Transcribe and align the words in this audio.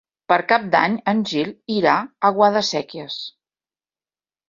Per 0.31 0.37
Cap 0.51 0.65
d'Any 0.75 0.95
en 1.13 1.21
Gil 1.33 1.53
irà 1.77 1.95
a 2.31 2.35
Guadasséquies. 2.41 3.23